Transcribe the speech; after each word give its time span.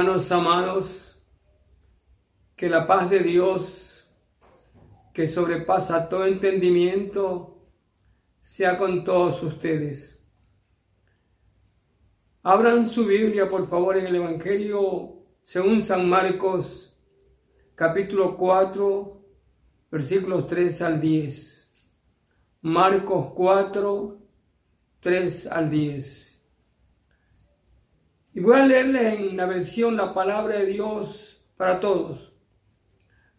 Hermanos 0.00 0.32
amados, 0.32 1.22
que 2.56 2.70
la 2.70 2.86
paz 2.86 3.10
de 3.10 3.18
Dios, 3.18 4.16
que 5.12 5.28
sobrepasa 5.28 6.08
todo 6.08 6.24
entendimiento, 6.24 7.68
sea 8.40 8.78
con 8.78 9.04
todos 9.04 9.42
ustedes. 9.42 10.24
Abran 12.42 12.88
su 12.88 13.04
Biblia, 13.04 13.50
por 13.50 13.68
favor, 13.68 13.98
en 13.98 14.06
el 14.06 14.16
Evangelio 14.16 15.26
según 15.42 15.82
San 15.82 16.08
Marcos, 16.08 16.98
capítulo 17.74 18.38
4, 18.38 19.22
versículos 19.90 20.46
3 20.46 20.80
al 20.80 20.98
10. 21.02 21.70
Marcos 22.62 23.32
4, 23.34 24.18
3 25.00 25.46
al 25.48 25.68
10. 25.68 26.29
Y 28.32 28.40
voy 28.40 28.56
a 28.56 28.66
leerle 28.66 29.14
en 29.14 29.36
la 29.36 29.46
versión 29.46 29.96
la 29.96 30.14
palabra 30.14 30.58
de 30.58 30.66
Dios 30.66 31.44
para 31.56 31.80
todos, 31.80 32.32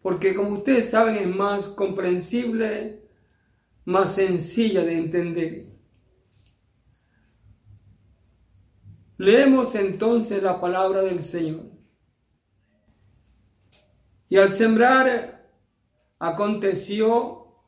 porque 0.02 0.34
como 0.34 0.50
ustedes 0.50 0.90
saben 0.90 1.16
es 1.16 1.26
más 1.26 1.68
comprensible, 1.68 3.02
más 3.84 4.14
sencilla 4.14 4.82
de 4.82 4.98
entender. 4.98 5.66
Leemos 9.16 9.74
entonces 9.74 10.42
la 10.42 10.60
palabra 10.60 11.00
del 11.00 11.20
Señor. 11.20 11.70
Y 14.28 14.36
al 14.36 14.50
sembrar 14.50 15.50
aconteció 16.18 17.64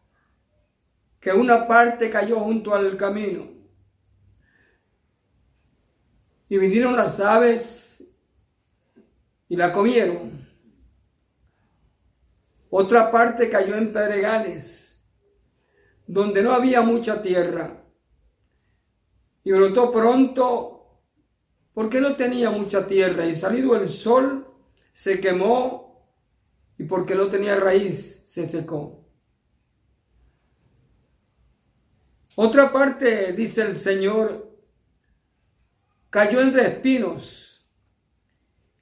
que 1.20 1.32
una 1.32 1.66
parte 1.66 2.10
cayó 2.10 2.40
junto 2.40 2.74
al 2.74 2.96
camino 2.96 3.53
y 6.54 6.56
vinieron 6.56 6.94
las 6.94 7.18
aves 7.18 8.04
y 9.48 9.56
la 9.56 9.72
comieron. 9.72 10.48
Otra 12.70 13.10
parte 13.10 13.50
cayó 13.50 13.74
en 13.74 13.92
pedregales, 13.92 15.04
donde 16.06 16.44
no 16.44 16.52
había 16.52 16.80
mucha 16.82 17.22
tierra, 17.22 17.82
y 19.42 19.50
brotó 19.50 19.90
pronto 19.90 21.00
porque 21.72 22.00
no 22.00 22.14
tenía 22.14 22.50
mucha 22.50 22.86
tierra, 22.86 23.26
y 23.26 23.34
salido 23.34 23.74
el 23.74 23.88
sol 23.88 24.46
se 24.92 25.18
quemó, 25.18 26.08
y 26.78 26.84
porque 26.84 27.16
no 27.16 27.26
tenía 27.26 27.56
raíz 27.56 28.22
se 28.26 28.48
secó. 28.48 29.04
Otra 32.36 32.72
parte, 32.72 33.32
dice 33.32 33.62
el 33.62 33.76
Señor, 33.76 34.53
cayó 36.14 36.40
entre 36.40 36.62
espinos. 36.62 37.66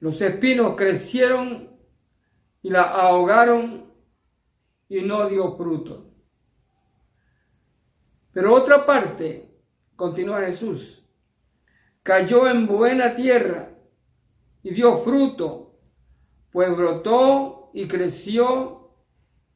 Los 0.01 0.21
espinos 0.21 0.75
crecieron 0.77 1.75
y 2.61 2.69
la 2.69 2.83
ahogaron 2.83 3.91
y 4.87 5.01
no 5.01 5.27
dio 5.31 5.57
fruto. 5.57 6.13
Pero 8.33 8.53
otra 8.53 8.85
parte, 8.85 9.51
continúa 9.97 10.43
Jesús, 10.43 11.09
cayó 12.03 12.47
en 12.47 12.67
buena 12.67 13.15
tierra 13.15 13.79
y 14.63 14.75
dio 14.75 14.99
fruto, 14.99 15.81
pues 16.51 16.69
brotó 16.77 17.71
y 17.73 17.89
creció 17.89 18.91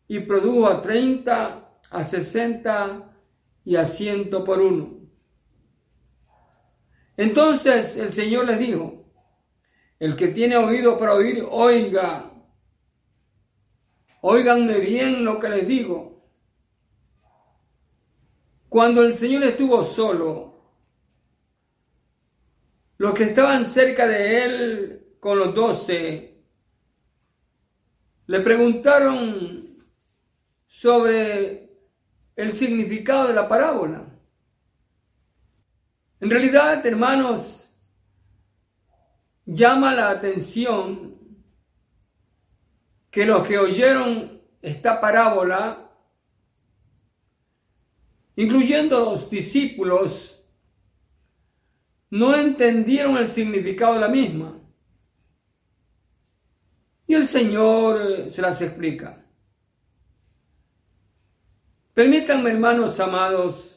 y 0.08 0.20
produjo 0.20 0.66
a 0.66 0.80
treinta, 0.80 1.78
a 1.90 2.04
sesenta 2.04 3.14
y 3.66 3.76
a 3.76 3.84
ciento 3.84 4.44
por 4.44 4.62
uno. 4.62 5.05
Entonces 7.16 7.96
el 7.96 8.12
Señor 8.12 8.46
les 8.46 8.58
dijo, 8.58 9.06
el 9.98 10.16
que 10.16 10.28
tiene 10.28 10.56
oído 10.56 10.98
para 10.98 11.14
oír, 11.14 11.42
oiga. 11.50 12.30
Óiganme 14.20 14.80
bien 14.80 15.24
lo 15.24 15.40
que 15.40 15.48
les 15.48 15.66
digo. 15.66 16.28
Cuando 18.68 19.02
el 19.02 19.14
Señor 19.14 19.44
estuvo 19.44 19.82
solo, 19.84 20.46
los 22.98 23.14
que 23.14 23.24
estaban 23.24 23.64
cerca 23.64 24.06
de 24.06 24.44
él 24.44 25.16
con 25.20 25.38
los 25.38 25.54
doce, 25.54 26.42
le 28.26 28.40
preguntaron 28.40 29.76
sobre 30.66 31.70
el 32.34 32.52
significado 32.52 33.28
de 33.28 33.34
la 33.34 33.48
parábola. 33.48 34.15
En 36.20 36.30
realidad, 36.30 36.86
hermanos, 36.86 37.70
llama 39.44 39.94
la 39.94 40.10
atención 40.10 41.16
que 43.10 43.26
los 43.26 43.46
que 43.46 43.58
oyeron 43.58 44.42
esta 44.62 45.00
parábola, 45.00 45.90
incluyendo 48.34 49.00
los 49.00 49.30
discípulos, 49.30 50.42
no 52.10 52.34
entendieron 52.34 53.16
el 53.18 53.28
significado 53.28 53.94
de 53.94 54.00
la 54.00 54.08
misma. 54.08 54.58
Y 57.06 57.14
el 57.14 57.28
Señor 57.28 58.00
eh, 58.00 58.30
se 58.30 58.42
las 58.42 58.60
explica. 58.62 59.22
Permítanme, 61.94 62.50
hermanos 62.50 62.98
amados, 63.00 63.75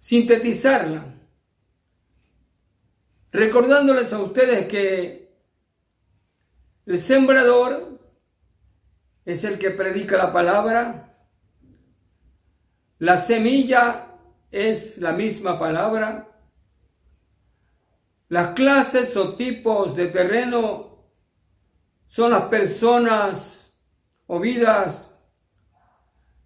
sintetizarla, 0.00 1.14
recordándoles 3.30 4.12
a 4.14 4.18
ustedes 4.18 4.66
que 4.66 5.30
el 6.86 6.98
sembrador 6.98 8.00
es 9.26 9.44
el 9.44 9.58
que 9.58 9.70
predica 9.70 10.16
la 10.16 10.32
palabra, 10.32 11.18
la 12.98 13.18
semilla 13.18 14.16
es 14.50 14.98
la 14.98 15.12
misma 15.12 15.58
palabra, 15.58 16.26
las 18.28 18.54
clases 18.54 19.16
o 19.18 19.34
tipos 19.36 19.94
de 19.94 20.06
terreno 20.06 21.04
son 22.06 22.30
las 22.30 22.44
personas 22.44 23.76
o 24.26 24.40
vidas 24.40 25.12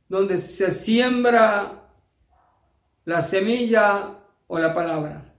donde 0.09 0.39
se 0.39 0.73
siembra 0.73 1.84
la 3.05 3.23
semilla 3.23 4.19
o 4.47 4.59
la 4.59 4.73
palabra. 4.75 5.35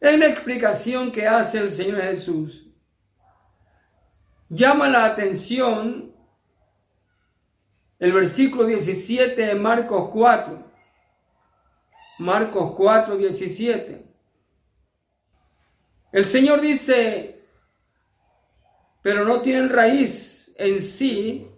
Es 0.00 0.18
la 0.18 0.26
explicación 0.26 1.12
que 1.12 1.28
hace 1.28 1.58
el 1.58 1.72
Señor 1.72 2.00
Jesús. 2.00 2.68
Llama 4.48 4.88
la 4.88 5.04
atención 5.04 6.12
el 7.98 8.12
versículo 8.12 8.64
17 8.64 9.46
de 9.46 9.54
Marcos 9.54 10.08
4. 10.10 10.70
Marcos 12.18 12.72
4, 12.76 13.16
17. 13.16 14.06
El 16.12 16.26
Señor 16.26 16.60
dice, 16.60 17.46
pero 19.02 19.24
no 19.24 19.42
tienen 19.42 19.68
raíz 19.68 20.52
en 20.56 20.82
sí, 20.82 21.49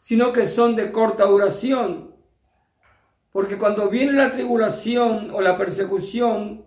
sino 0.00 0.32
que 0.32 0.48
son 0.48 0.74
de 0.74 0.90
corta 0.90 1.26
duración. 1.26 2.16
Porque 3.30 3.58
cuando 3.58 3.88
viene 3.88 4.14
la 4.14 4.32
tribulación 4.32 5.30
o 5.30 5.40
la 5.40 5.56
persecución, 5.56 6.64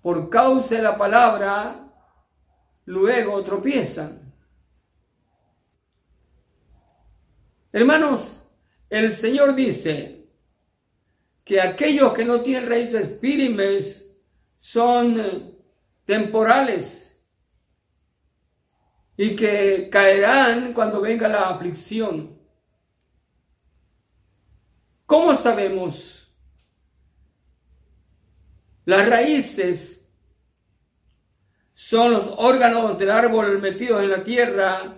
por 0.00 0.30
causa 0.30 0.76
de 0.76 0.82
la 0.82 0.96
palabra, 0.96 1.92
luego 2.86 3.42
tropiezan. 3.42 4.32
Hermanos, 7.72 8.46
el 8.88 9.12
Señor 9.12 9.54
dice 9.54 10.28
que 11.44 11.60
aquellos 11.60 12.12
que 12.14 12.24
no 12.24 12.40
tienen 12.40 12.68
raíces 12.68 13.18
firmes 13.20 14.10
son 14.56 15.56
temporales 16.04 17.09
y 19.22 19.36
que 19.36 19.90
caerán 19.90 20.72
cuando 20.72 21.02
venga 21.02 21.28
la 21.28 21.50
aflicción. 21.50 22.40
¿Cómo 25.04 25.36
sabemos? 25.36 26.34
Las 28.86 29.06
raíces 29.06 30.08
son 31.74 32.12
los 32.12 32.32
órganos 32.38 32.98
del 32.98 33.10
árbol 33.10 33.60
metidos 33.60 34.02
en 34.02 34.08
la 34.08 34.24
tierra 34.24 34.96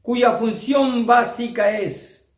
cuya 0.00 0.38
función 0.38 1.04
básica 1.04 1.76
es 1.76 2.32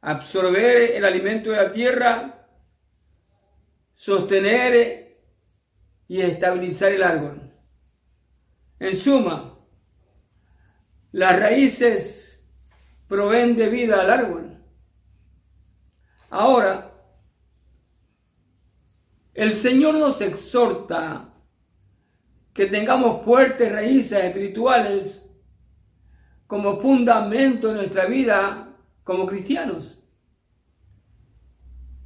absorber 0.00 0.92
el 0.92 1.04
alimento 1.04 1.50
de 1.50 1.56
la 1.58 1.70
tierra, 1.70 2.48
sostener 3.92 5.18
y 6.08 6.22
estabilizar 6.22 6.92
el 6.92 7.02
árbol. 7.02 7.39
En 8.80 8.96
suma, 8.96 9.58
las 11.12 11.38
raíces 11.38 12.42
proveen 13.06 13.54
de 13.54 13.68
vida 13.68 14.00
al 14.00 14.10
árbol. 14.10 14.58
Ahora, 16.30 16.90
El 19.32 19.54
Señor 19.54 19.96
nos 19.96 20.20
exhorta 20.20 21.32
que 22.52 22.66
tengamos 22.66 23.24
fuertes 23.24 23.72
raíces 23.72 24.24
espirituales 24.24 25.24
como 26.46 26.80
fundamento 26.80 27.68
de 27.68 27.74
nuestra 27.74 28.06
vida 28.06 28.76
como 29.04 29.26
cristianos. 29.26 30.02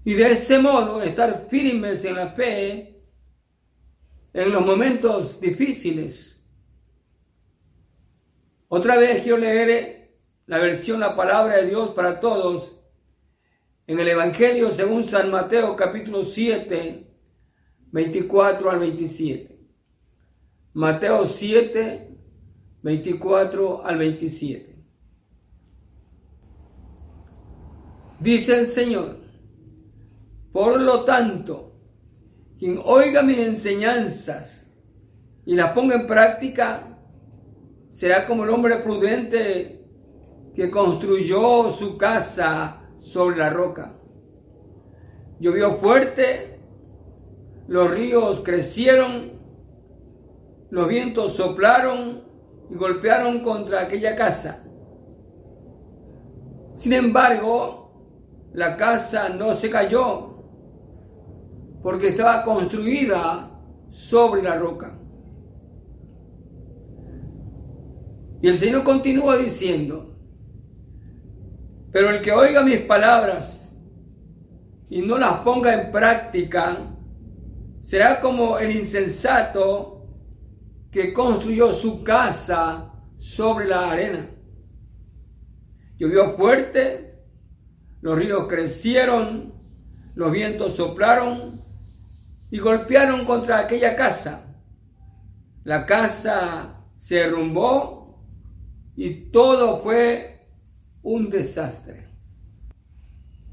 Y 0.05 0.15
de 0.15 0.33
ese 0.33 0.59
modo 0.59 1.03
estar 1.03 1.49
firmes 1.49 2.05
en 2.05 2.15
la 2.15 2.29
fe 2.33 3.03
en 4.33 4.53
los 4.53 4.65
momentos 4.65 5.41
difíciles. 5.41 6.34
Otra 8.77 8.97
vez 8.97 9.23
quiero 9.23 9.39
leer 9.39 10.19
la 10.47 10.59
versión 10.59 10.99
La 10.99 11.15
Palabra 11.15 11.59
de 11.59 11.67
Dios 11.67 11.91
para 11.91 12.19
Todos 12.19 12.73
en 13.87 14.01
el 14.01 14.09
Evangelio 14.09 14.73
según 14.73 15.05
San 15.05 15.31
Mateo 15.31 15.77
capítulo 15.77 16.25
7, 16.25 17.07
24 17.93 18.71
al 18.73 18.79
27. 18.81 19.61
Mateo 20.73 21.25
7, 21.25 22.19
24 22.83 23.87
al 23.87 23.97
27. 23.97 24.85
Dice 28.19 28.59
el 28.59 28.67
Señor, 28.67 29.21
por 30.51 30.81
lo 30.81 31.05
tanto, 31.05 31.79
quien 32.59 32.81
oiga 32.85 33.23
mis 33.23 33.39
enseñanzas 33.39 34.67
y 35.47 35.55
las 35.55 35.71
ponga 35.71 35.95
en 35.95 36.09
práctica, 36.09 36.94
será 37.95 38.27
como 38.27 38.43
el 38.43 38.51
hombre 38.51 38.79
prudente 38.79 39.87
que 40.53 40.69
construyó 40.69 41.71
su 41.71 41.97
casa 41.97 42.89
sobre 42.97 43.37
la 43.37 43.51
roca. 43.51 43.95
Llovió 45.39 45.77
fuerte, 45.77 46.59
los 47.69 47.89
ríos 47.89 48.43
crecieron, 48.45 49.35
los 50.71 50.89
vientos 50.89 51.35
soplaron 51.35 52.25
y 52.69 52.75
golpearon 52.75 53.41
contra 53.41 53.83
aquella 53.83 54.17
casa. 54.17 54.65
Sin 56.75 56.95
embargo, 56.95 57.93
la 58.55 58.77
casa 58.77 59.29
no 59.29 59.55
se 59.55 59.71
cayó 59.71 60.35
porque 61.81 62.09
estaba 62.09 62.43
construida 62.43 63.53
sobre 63.89 64.43
la 64.43 64.57
roca. 64.57 64.99
Y 68.45 68.49
el 68.49 68.59
Señor 68.59 68.85
continúa 68.85 69.39
diciendo, 69.39 70.19
pero 71.91 72.11
el 72.11 72.21
que 72.21 72.31
oiga 72.31 72.63
mis 72.63 72.81
palabras 72.81 73.75
y 74.91 75.01
no 75.01 75.17
las 75.17 75.39
ponga 75.39 75.73
en 75.73 75.91
práctica, 75.91 76.77
será 77.81 78.21
como 78.21 78.59
el 78.59 78.77
insensato 78.77 80.11
que 80.91 81.15
construyó 81.15 81.73
su 81.73 82.05
casa 82.05 82.93
sobre 83.17 83.67
la 83.67 83.91
arena. 83.91 84.29
Llovió 85.97 86.37
fuerte, 86.37 87.23
los 88.03 88.19
ríos 88.19 88.47
crecieron, 88.47 89.55
los 90.15 90.31
vientos 90.31 90.75
soplaron 90.75 91.65
y 92.51 92.59
golpearon 92.59 93.25
contra 93.25 93.61
aquella 93.61 93.97
casa. 93.97 94.55
La 95.63 95.87
casa 95.87 96.85
se 96.99 97.15
derrumbó 97.15 98.04
y 98.97 99.31
todo 99.31 99.81
fue 99.81 100.49
un 101.03 101.29
desastre. 101.31 102.09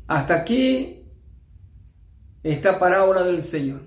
Hasta 0.08 0.36
aquí 0.36 1.06
esta 2.44 2.80
parábola 2.80 3.24
del 3.24 3.44
Señor. 3.44 3.82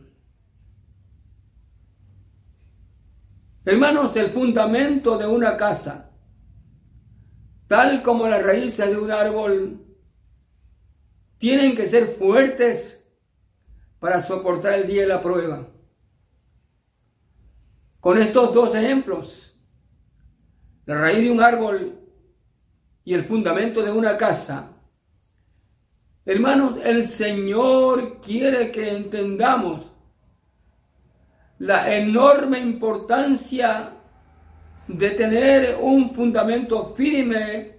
Hermanos, 3.64 4.14
el 4.16 4.30
fundamento 4.30 5.16
de 5.16 5.26
una 5.26 5.56
casa, 5.56 6.10
tal 7.66 8.02
como 8.02 8.28
las 8.28 8.42
raíces 8.42 8.90
de 8.90 8.98
un 8.98 9.10
árbol, 9.10 9.84
tienen 11.38 11.74
que 11.74 11.88
ser 11.88 12.08
fuertes 12.08 13.02
para 13.98 14.20
soportar 14.20 14.74
el 14.74 14.86
día 14.86 15.02
de 15.02 15.08
la 15.08 15.22
prueba. 15.22 15.68
Con 18.00 18.18
estos 18.18 18.52
dos 18.52 18.74
ejemplos, 18.74 19.53
la 20.86 21.00
raíz 21.00 21.24
de 21.24 21.30
un 21.30 21.42
árbol 21.42 21.98
y 23.04 23.14
el 23.14 23.24
fundamento 23.24 23.82
de 23.82 23.90
una 23.90 24.16
casa, 24.16 24.72
hermanos, 26.24 26.76
el 26.84 27.08
Señor 27.08 28.20
quiere 28.20 28.70
que 28.70 28.96
entendamos 28.96 29.90
la 31.58 31.94
enorme 31.94 32.58
importancia 32.58 33.92
de 34.88 35.10
tener 35.10 35.76
un 35.80 36.14
fundamento 36.14 36.94
firme 36.94 37.78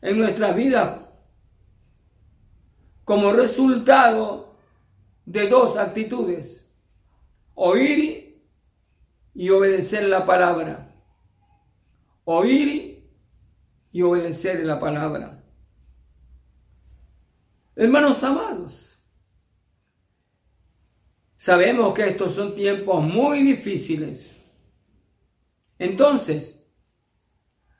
en 0.00 0.18
nuestras 0.18 0.54
vidas 0.54 1.00
como 3.04 3.32
resultado 3.32 4.54
de 5.24 5.48
dos 5.48 5.76
actitudes, 5.76 6.70
oír 7.54 8.42
y 9.34 9.50
obedecer 9.50 10.04
la 10.04 10.24
palabra. 10.24 10.87
Oír 12.30 13.10
y 13.90 14.02
obedecer 14.02 14.62
la 14.62 14.78
palabra. 14.78 15.42
Hermanos 17.74 18.22
amados, 18.22 19.02
sabemos 21.38 21.94
que 21.94 22.06
estos 22.06 22.34
son 22.34 22.54
tiempos 22.54 23.02
muy 23.02 23.42
difíciles. 23.42 24.36
Entonces, 25.78 26.70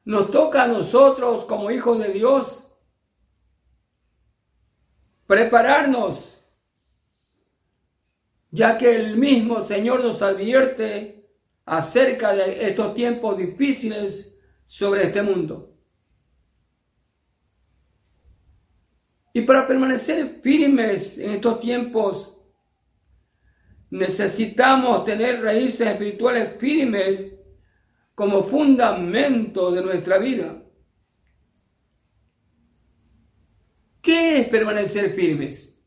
nos 0.07 0.31
toca 0.31 0.63
a 0.63 0.69
nosotros 0.69 1.45
como 1.45 1.71
hijos 1.71 1.99
de 1.99 2.11
Dios 2.11 2.73
prepararnos 5.27 6.39
ya 8.51 8.79
que 8.79 8.97
el 8.97 9.19
mismo 9.19 9.61
Señor 9.61 10.03
nos 10.03 10.23
advierte 10.23 11.31
acerca 11.67 12.33
de 12.33 12.67
estos 12.67 12.95
tiempos 12.95 13.37
difíciles 13.37 14.37
sobre 14.69 15.05
este 15.05 15.23
mundo. 15.23 15.75
Y 19.33 19.41
para 19.41 19.67
permanecer 19.67 20.41
firmes 20.43 21.19
en 21.19 21.31
estos 21.31 21.59
tiempos, 21.61 22.37
necesitamos 23.89 25.07
tener 25.07 25.43
raíces 25.43 25.89
espirituales 25.89 26.59
firmes 26.61 27.33
como 28.15 28.47
fundamento 28.47 29.71
de 29.73 29.83
nuestra 29.83 30.19
vida. 30.19 30.63
¿Qué 34.03 34.41
es 34.41 34.49
permanecer 34.49 35.15
firmes? 35.15 35.81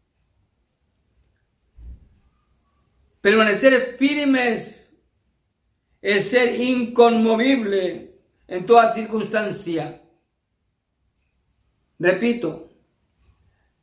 Permanecer 3.21 3.95
firmes 3.99 4.97
es 6.01 6.29
ser 6.29 6.59
inconmovible 6.59 8.10
en 8.51 8.65
toda 8.65 8.93
circunstancia. 8.93 10.01
Repito, 11.97 12.69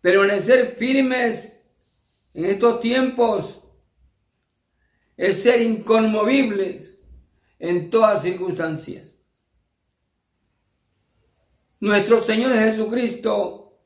permanecer 0.03 0.77
firmes 0.77 1.55
en 2.35 2.45
estos 2.45 2.79
tiempos 2.83 3.63
es 5.17 5.43
ser 5.43 5.63
inconmovibles 5.63 7.01
en 7.59 7.89
todas 7.89 8.23
circunstancias. 8.23 9.09
Nuestro 11.81 12.21
Señor 12.21 12.53
Jesucristo 12.53 13.81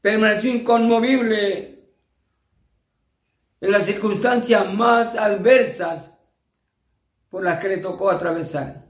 permaneció 0.00 0.54
inconmovible 0.54 1.82
en 3.60 3.72
las 3.72 3.86
circunstancias 3.86 4.72
más 4.72 5.16
adversas 5.16 6.12
por 7.28 7.42
las 7.42 7.58
que 7.58 7.68
le 7.70 7.78
tocó 7.78 8.08
atravesar. 8.08 8.87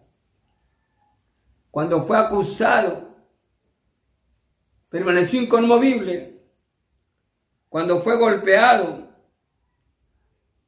Cuando 1.78 2.04
fue 2.04 2.18
acusado, 2.18 3.14
permaneció 4.88 5.40
inconmovible. 5.40 6.42
Cuando 7.68 8.02
fue 8.02 8.16
golpeado, 8.16 9.06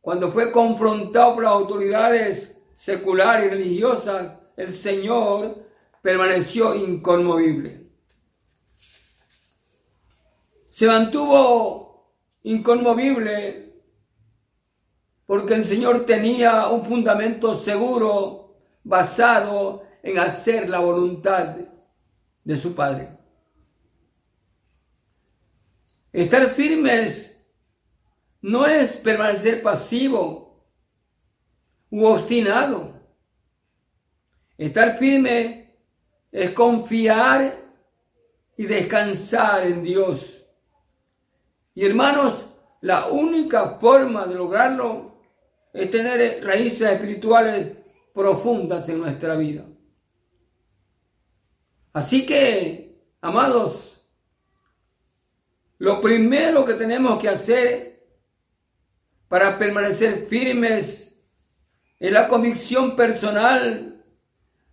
cuando 0.01 0.31
fue 0.31 0.53
confrontado 0.53 1.35
por 1.35 1.43
las 1.43 1.53
autoridades 1.53 2.57
seculares 2.77 3.47
y 3.47 3.49
religiosas, 3.49 4.37
el 4.57 4.73
Señor 4.73 5.67
permaneció 6.01 6.77
inconmovible. 6.77 7.91
Se 10.69 10.87
mantuvo 10.87 12.15
inconmovible 12.45 13.83
porque 15.27 15.55
el 15.55 15.65
Señor 15.65 16.07
tenía 16.07 16.69
un 16.69 16.85
fundamento 16.85 17.57
seguro 17.57 18.53
basado 18.85 19.90
en 20.03 20.19
hacer 20.19 20.69
la 20.69 20.81
voluntad 20.81 21.57
de 22.45 22.57
su 22.57 22.75
Padre. 22.75 23.09
Estar 26.13 26.49
firmes 26.51 27.41
no 28.41 28.67
es 28.67 28.97
permanecer 28.97 29.63
pasivo 29.63 30.67
u 31.91 32.05
obstinado. 32.05 32.95
Estar 34.57 34.99
firme 34.99 35.77
es 36.33 36.51
confiar 36.51 37.57
y 38.57 38.67
descansar 38.67 39.67
en 39.67 39.83
Dios. 39.83 40.45
Y 41.75 41.87
hermanos, 41.87 42.49
la 42.81 43.07
única 43.09 43.79
forma 43.79 44.27
de 44.27 44.35
lograrlo 44.35 45.23
es 45.73 45.91
tener 45.91 46.45
raíces 46.45 46.91
espirituales 46.91 47.77
profundas 48.13 48.89
en 48.89 48.99
nuestra 48.99 49.37
vida. 49.37 49.65
Así 51.93 52.25
que, 52.25 53.01
amados, 53.21 54.07
lo 55.79 56.01
primero 56.01 56.65
que 56.65 56.75
tenemos 56.75 57.19
que 57.21 57.29
hacer 57.29 58.07
para 59.29 59.59
permanecer 59.59 60.27
firmes 60.27 61.21
es 61.99 62.13
la 62.13 62.29
convicción 62.29 62.97
personal 62.97 64.05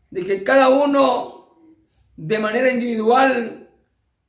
de 0.10 0.26
que 0.26 0.44
cada 0.44 0.70
uno 0.70 1.38
de 2.16 2.40
manera 2.40 2.72
individual 2.72 3.70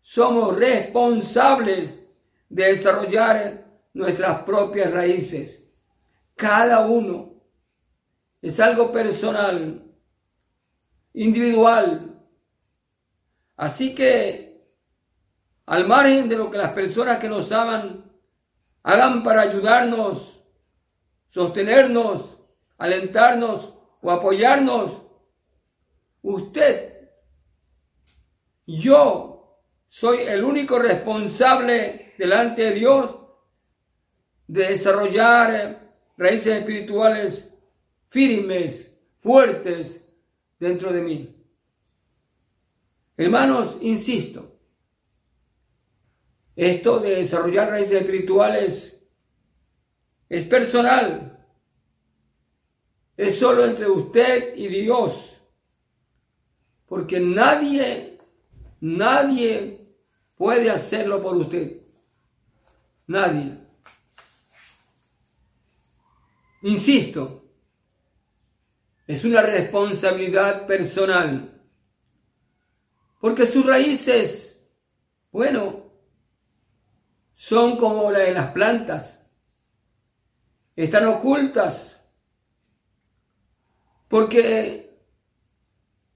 somos 0.00 0.56
responsables 0.56 2.04
de 2.48 2.64
desarrollar 2.64 3.66
nuestras 3.92 4.42
propias 4.42 4.92
raíces. 4.92 5.68
Cada 6.36 6.86
uno 6.86 7.42
es 8.40 8.60
algo 8.60 8.92
personal, 8.92 9.84
individual. 11.12 12.07
Así 13.58 13.92
que, 13.92 14.62
al 15.66 15.86
margen 15.86 16.28
de 16.28 16.36
lo 16.36 16.48
que 16.48 16.58
las 16.58 16.70
personas 16.70 17.18
que 17.18 17.28
nos 17.28 17.50
aman 17.50 18.04
hagan 18.84 19.24
para 19.24 19.40
ayudarnos, 19.42 20.44
sostenernos, 21.26 22.38
alentarnos 22.78 23.74
o 24.00 24.12
apoyarnos, 24.12 25.02
usted, 26.22 27.10
yo, 28.64 29.60
soy 29.88 30.18
el 30.18 30.44
único 30.44 30.78
responsable 30.78 32.14
delante 32.16 32.62
de 32.62 32.72
Dios 32.74 33.16
de 34.46 34.68
desarrollar 34.68 35.96
raíces 36.16 36.58
espirituales 36.58 37.52
firmes, 38.06 38.96
fuertes 39.20 40.08
dentro 40.60 40.92
de 40.92 41.02
mí. 41.02 41.37
Hermanos, 43.18 43.78
insisto, 43.80 44.60
esto 46.54 47.00
de 47.00 47.16
desarrollar 47.16 47.68
raíces 47.68 48.00
espirituales 48.00 49.02
es 50.28 50.44
personal, 50.44 51.44
es 53.16 53.36
solo 53.36 53.64
entre 53.64 53.88
usted 53.88 54.56
y 54.56 54.68
Dios, 54.68 55.40
porque 56.86 57.18
nadie, 57.18 58.20
nadie 58.80 59.84
puede 60.36 60.70
hacerlo 60.70 61.20
por 61.20 61.36
usted. 61.38 61.82
Nadie. 63.08 63.58
Insisto, 66.62 67.50
es 69.08 69.24
una 69.24 69.42
responsabilidad 69.42 70.68
personal. 70.68 71.57
Porque 73.18 73.46
sus 73.46 73.66
raíces, 73.66 74.62
bueno, 75.32 75.92
son 77.34 77.76
como 77.76 78.10
la 78.10 78.20
de 78.20 78.32
las 78.32 78.52
plantas. 78.52 79.30
Están 80.76 81.06
ocultas. 81.06 82.00
Porque 84.08 85.02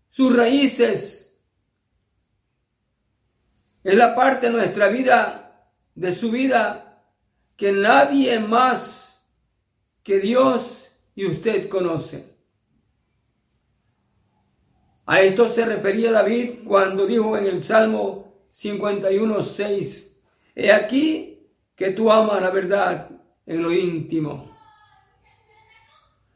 sus 0.09 0.35
raíces 0.37 1.39
es 3.83 3.95
la 3.95 4.15
parte 4.15 4.47
de 4.47 4.53
nuestra 4.53 4.89
vida, 4.89 5.71
de 5.95 6.13
su 6.13 6.31
vida, 6.31 7.05
que 7.57 7.73
nadie 7.73 8.39
más 8.39 9.27
que 10.03 10.21
Dios 10.21 10.97
y 11.15 11.27
usted 11.27 11.69
conoce. 11.69 12.32
A 15.07 15.21
esto 15.21 15.49
se 15.49 15.65
refería 15.65 16.13
David 16.13 16.61
cuando 16.65 17.07
dijo 17.07 17.37
en 17.37 17.47
el 17.47 17.63
Salmo 17.63 18.33
51, 18.51 19.43
6, 19.43 20.17
He 20.55 20.73
aquí 20.73 21.49
que 21.75 21.91
tú 21.91 22.13
amas 22.13 22.41
la 22.41 22.51
verdad 22.51 23.11
en 23.47 23.63
lo 23.63 23.73
íntimo. 23.73 24.51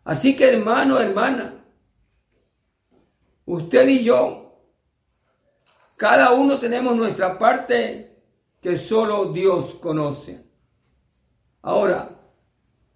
Así 0.04 0.36
que 0.36 0.52
hermano, 0.52 0.98
hermana, 0.98 1.64
usted 3.44 3.88
y 3.88 4.02
yo, 4.02 4.62
cada 5.96 6.32
uno 6.32 6.58
tenemos 6.58 6.96
nuestra 6.96 7.38
parte 7.38 8.20
que 8.60 8.76
solo 8.76 9.32
Dios 9.32 9.74
conoce. 9.74 10.44
Ahora, 11.62 12.10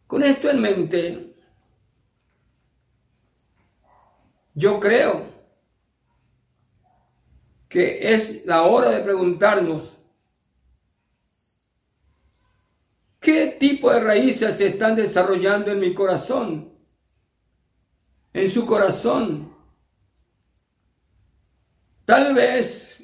con 0.06 0.22
esto 0.22 0.50
en 0.50 0.60
mente, 0.60 1.34
yo 4.54 4.80
creo 4.80 5.29
que 7.70 8.12
es 8.14 8.44
la 8.46 8.64
hora 8.64 8.90
de 8.90 9.00
preguntarnos 9.00 9.96
qué 13.20 13.46
tipo 13.60 13.92
de 13.92 14.00
raíces 14.00 14.56
se 14.56 14.66
están 14.66 14.96
desarrollando 14.96 15.70
en 15.70 15.78
mi 15.78 15.94
corazón, 15.94 16.74
en 18.32 18.50
su 18.50 18.66
corazón. 18.66 19.54
Tal 22.04 22.34
vez 22.34 23.00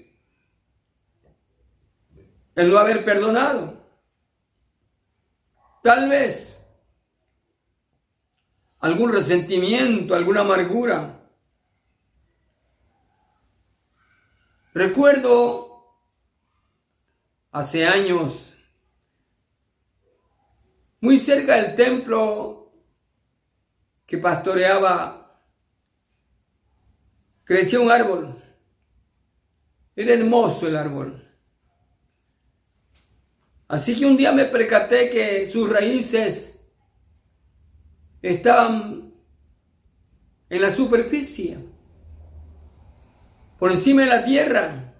el 2.56 2.68
no 2.68 2.78
haber 2.78 3.04
perdonado. 3.04 3.76
Tal 5.84 6.08
vez 6.08 6.58
algún 8.80 9.12
resentimiento, 9.12 10.16
alguna 10.16 10.40
amargura. 10.40 11.25
Recuerdo 14.76 15.96
hace 17.50 17.86
años, 17.86 18.58
muy 21.00 21.18
cerca 21.18 21.56
del 21.56 21.74
templo 21.74 22.74
que 24.04 24.18
pastoreaba, 24.18 25.42
creció 27.42 27.80
un 27.84 27.90
árbol. 27.90 28.34
Era 29.94 30.12
hermoso 30.12 30.66
el 30.66 30.76
árbol. 30.76 31.26
Así 33.68 33.98
que 33.98 34.04
un 34.04 34.18
día 34.18 34.30
me 34.32 34.44
percaté 34.44 35.08
que 35.08 35.48
sus 35.48 35.70
raíces 35.70 36.60
estaban 38.20 39.14
en 40.50 40.60
la 40.60 40.70
superficie, 40.70 41.75
por 43.58 43.70
encima 43.72 44.02
de 44.02 44.08
la 44.08 44.24
tierra. 44.24 44.94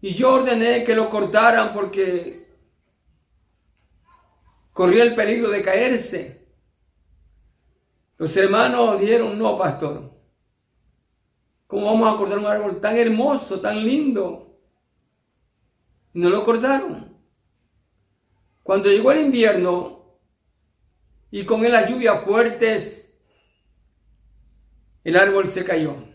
Y 0.00 0.14
yo 0.14 0.34
ordené 0.34 0.84
que 0.84 0.96
lo 0.96 1.08
cortaran 1.08 1.72
porque 1.72 2.48
corría 4.72 5.04
el 5.04 5.14
peligro 5.14 5.48
de 5.48 5.62
caerse. 5.62 6.46
Los 8.18 8.36
hermanos 8.36 9.00
dijeron, 9.00 9.38
no, 9.38 9.58
pastor, 9.58 10.12
¿cómo 11.66 11.86
vamos 11.86 12.12
a 12.12 12.16
cortar 12.16 12.38
un 12.38 12.46
árbol 12.46 12.80
tan 12.80 12.96
hermoso, 12.96 13.60
tan 13.60 13.84
lindo? 13.84 14.58
Y 16.12 16.20
no 16.20 16.30
lo 16.30 16.44
cortaron. 16.44 17.16
Cuando 18.62 18.90
llegó 18.90 19.10
el 19.12 19.22
invierno, 19.22 20.02
y 21.32 21.44
con 21.44 21.62
las 21.62 21.88
lluvias 21.88 22.24
fuertes, 22.24 23.10
el 25.02 25.16
árbol 25.16 25.48
se 25.48 25.64
cayó. 25.64 26.11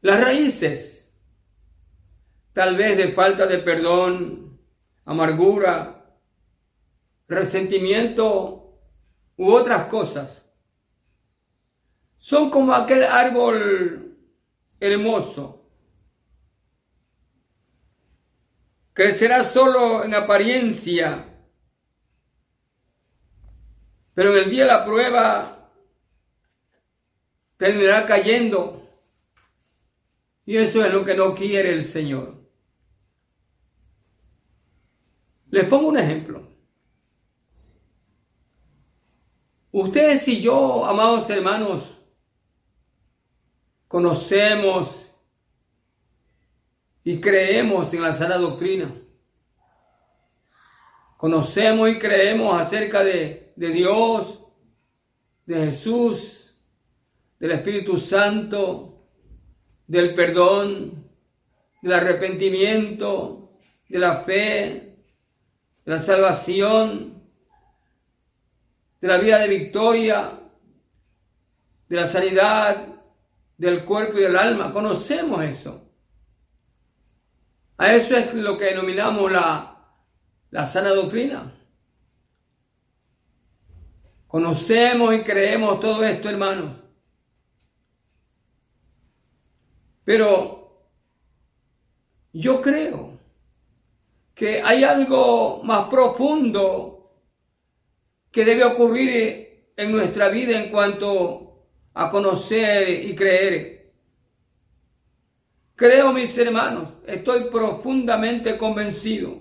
Las 0.00 0.20
raíces, 0.20 1.12
tal 2.52 2.76
vez 2.76 2.96
de 2.96 3.12
falta 3.12 3.46
de 3.46 3.58
perdón, 3.58 4.60
amargura, 5.04 6.14
resentimiento 7.28 8.78
u 9.36 9.52
otras 9.52 9.84
cosas, 9.84 10.44
son 12.18 12.50
como 12.50 12.74
aquel 12.74 13.04
árbol 13.04 14.16
hermoso 14.78 15.60
crecerá 19.00 19.44
solo 19.44 20.04
en 20.04 20.14
apariencia, 20.14 21.26
pero 24.12 24.36
en 24.36 24.44
el 24.44 24.50
día 24.50 24.64
de 24.64 24.68
la 24.72 24.84
prueba 24.84 25.72
terminará 27.56 28.04
cayendo. 28.04 28.79
Y 30.44 30.56
eso 30.56 30.84
es 30.84 30.92
lo 30.92 31.04
que 31.04 31.14
no 31.14 31.34
quiere 31.34 31.72
el 31.72 31.84
Señor. 31.84 32.40
Les 35.50 35.64
pongo 35.64 35.88
un 35.88 35.98
ejemplo. 35.98 36.48
Ustedes 39.72 40.26
y 40.28 40.40
yo, 40.40 40.84
amados 40.84 41.28
hermanos, 41.30 41.96
conocemos 43.86 45.14
y 47.04 47.20
creemos 47.20 47.92
en 47.94 48.02
la 48.02 48.14
sana 48.14 48.36
doctrina. 48.36 48.92
Conocemos 51.16 51.88
y 51.90 51.98
creemos 51.98 52.60
acerca 52.60 53.04
de, 53.04 53.52
de 53.54 53.68
Dios, 53.70 54.44
de 55.46 55.66
Jesús, 55.66 56.58
del 57.38 57.52
Espíritu 57.52 57.96
Santo, 57.98 58.99
del 59.90 60.14
perdón, 60.14 61.04
del 61.82 61.92
arrepentimiento, 61.92 63.50
de 63.88 63.98
la 63.98 64.18
fe, 64.18 64.94
de 65.84 65.92
la 65.92 65.98
salvación, 65.98 67.24
de 69.00 69.08
la 69.08 69.18
vida 69.18 69.40
de 69.40 69.48
victoria, 69.48 70.38
de 71.88 71.96
la 71.96 72.06
sanidad 72.06 72.86
del 73.58 73.84
cuerpo 73.84 74.16
y 74.18 74.22
del 74.22 74.36
alma. 74.36 74.70
Conocemos 74.72 75.42
eso. 75.42 75.90
A 77.76 77.92
eso 77.92 78.16
es 78.16 78.32
lo 78.34 78.56
que 78.56 78.66
denominamos 78.66 79.32
la, 79.32 79.88
la 80.50 80.66
sana 80.66 80.90
doctrina. 80.90 81.52
Conocemos 84.28 85.12
y 85.16 85.24
creemos 85.24 85.80
todo 85.80 86.04
esto, 86.04 86.28
hermanos. 86.28 86.76
Pero 90.10 90.88
yo 92.32 92.60
creo 92.60 93.16
que 94.34 94.60
hay 94.60 94.82
algo 94.82 95.62
más 95.62 95.88
profundo 95.88 97.14
que 98.32 98.44
debe 98.44 98.64
ocurrir 98.64 99.70
en 99.76 99.92
nuestra 99.92 100.28
vida 100.28 100.58
en 100.58 100.72
cuanto 100.72 101.68
a 101.94 102.10
conocer 102.10 102.88
y 103.04 103.14
creer. 103.14 103.92
Creo, 105.76 106.12
mis 106.12 106.36
hermanos, 106.38 106.88
estoy 107.06 107.44
profundamente 107.44 108.58
convencido 108.58 109.40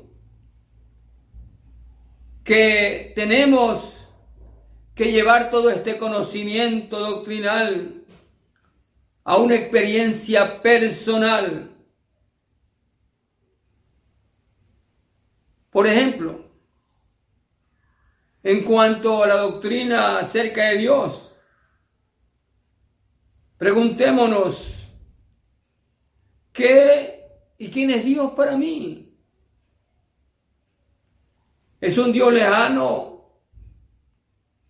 que 2.43 3.11
tenemos 3.15 4.07
que 4.93 5.11
llevar 5.11 5.49
todo 5.49 5.71
este 5.71 5.97
conocimiento 5.97 6.99
doctrinal 6.99 7.98
a 9.29 9.37
una 9.37 9.53
experiencia 9.53 10.59
personal. 10.59 11.69
Por 15.69 15.85
ejemplo, 15.85 16.49
en 18.41 18.63
cuanto 18.63 19.23
a 19.23 19.27
la 19.27 19.35
doctrina 19.35 20.17
acerca 20.17 20.69
de 20.69 20.77
Dios, 20.79 21.35
preguntémonos, 23.59 24.87
¿qué 26.51 27.29
y 27.59 27.69
quién 27.69 27.91
es 27.91 28.03
Dios 28.03 28.31
para 28.31 28.57
mí? 28.57 29.15
¿Es 31.79 31.99
un 31.99 32.11
Dios 32.11 32.33
lejano? 32.33 33.29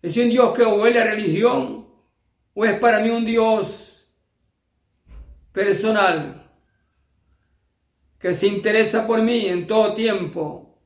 ¿Es 0.02 0.14
un 0.18 0.28
Dios 0.28 0.52
que 0.52 0.64
huele 0.66 1.00
a 1.00 1.04
religión? 1.04 1.88
¿O 2.52 2.66
es 2.66 2.78
para 2.78 3.00
mí 3.00 3.08
un 3.08 3.24
Dios 3.24 3.79
personal 5.52 6.50
que 8.18 8.34
se 8.34 8.46
interesa 8.46 9.06
por 9.06 9.22
mí 9.22 9.46
en 9.46 9.66
todo 9.66 9.94
tiempo. 9.94 10.78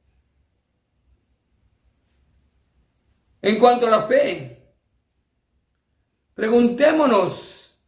En 3.42 3.58
cuanto 3.58 3.86
a 3.86 3.90
la 3.90 4.06
fe, 4.06 4.72
preguntémonos, 6.34 7.78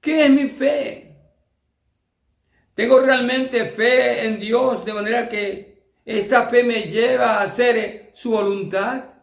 ¿qué 0.00 0.26
es 0.26 0.30
mi 0.30 0.48
fe? 0.48 1.16
¿Tengo 2.74 3.00
realmente 3.00 3.70
fe 3.70 4.26
en 4.26 4.38
Dios 4.38 4.84
de 4.84 4.92
manera 4.92 5.28
que 5.28 5.96
esta 6.04 6.48
fe 6.48 6.62
me 6.62 6.82
lleva 6.82 7.38
a 7.38 7.42
hacer 7.42 8.10
su 8.12 8.32
voluntad? 8.32 9.17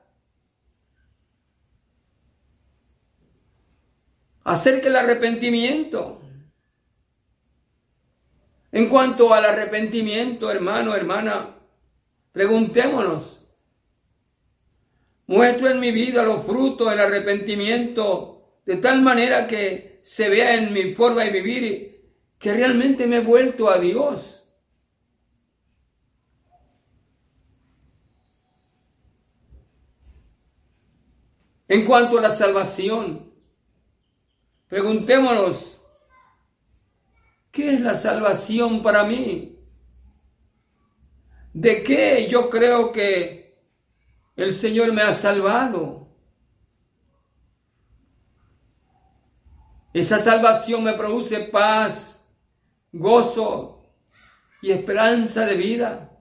Acerca 4.46 4.86
del 4.88 4.96
arrepentimiento. 4.96 6.22
En 8.72 8.90
cuanto 8.90 9.34
al 9.34 9.44
arrepentimiento, 9.44 10.52
hermano, 10.52 10.96
hermana, 10.96 11.58
preguntémonos, 12.32 13.46
muestro 15.28 15.70
en 15.70 15.80
mi 15.80 15.92
vida 15.92 16.24
los 16.24 16.46
frutos 16.46 16.90
del 16.90 17.00
arrepentimiento 17.00 18.60
de 18.66 18.78
tal 18.78 19.02
manera 19.02 19.48
que 19.48 20.00
se 20.04 20.30
vea 20.30 20.56
en 20.56 20.74
mi 20.74 20.94
forma 20.94 21.24
de 21.24 21.32
vivir 21.32 22.12
que 22.38 22.54
realmente 22.54 23.08
me 23.08 23.18
he 23.18 23.22
vuelto 23.22 23.70
a 23.70 23.80
Dios. 23.80 24.48
En 31.68 31.84
cuanto 31.86 32.20
a 32.20 32.22
la 32.22 32.30
salvación, 32.30 33.35
Preguntémonos, 34.76 35.82
¿qué 37.50 37.76
es 37.76 37.80
la 37.80 37.96
salvación 37.96 38.84
para 38.84 39.06
mí? 39.06 39.58
¿De 41.54 41.82
qué 41.82 42.28
yo 42.30 42.50
creo 42.50 42.92
que 42.92 43.58
el 44.36 44.54
Señor 44.54 44.92
me 44.92 45.02
ha 45.02 45.14
salvado? 45.14 46.10
Esa 49.94 50.20
salvación 50.20 50.84
me 50.84 50.92
produce 50.92 51.40
paz, 51.40 52.22
gozo 52.92 53.82
y 54.62 54.72
esperanza 54.72 55.46
de 55.46 55.56
vida. 55.56 56.20